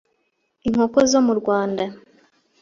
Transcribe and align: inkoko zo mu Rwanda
inkoko 0.67 0.97
zo 1.11 1.19
mu 1.27 1.33
Rwanda 1.39 1.83